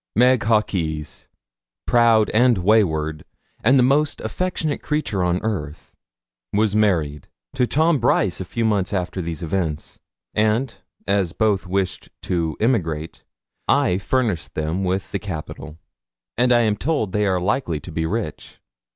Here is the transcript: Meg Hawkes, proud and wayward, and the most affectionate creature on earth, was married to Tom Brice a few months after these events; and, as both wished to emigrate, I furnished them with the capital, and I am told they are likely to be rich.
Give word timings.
Meg 0.15 0.41
Hawkes, 0.45 1.27
proud 1.85 2.31
and 2.31 2.57
wayward, 2.57 3.23
and 3.63 3.77
the 3.77 3.83
most 3.83 4.19
affectionate 4.21 4.81
creature 4.81 5.23
on 5.23 5.39
earth, 5.43 5.93
was 6.51 6.75
married 6.75 7.27
to 7.53 7.67
Tom 7.67 7.99
Brice 7.99 8.41
a 8.41 8.45
few 8.45 8.65
months 8.65 8.93
after 8.93 9.21
these 9.21 9.43
events; 9.43 9.99
and, 10.33 10.73
as 11.07 11.33
both 11.33 11.67
wished 11.67 12.09
to 12.23 12.57
emigrate, 12.59 13.23
I 13.67 13.99
furnished 13.99 14.55
them 14.55 14.83
with 14.83 15.11
the 15.11 15.19
capital, 15.19 15.77
and 16.35 16.51
I 16.51 16.61
am 16.61 16.77
told 16.77 17.11
they 17.11 17.27
are 17.27 17.39
likely 17.39 17.79
to 17.81 17.91
be 17.91 18.07
rich. 18.07 18.59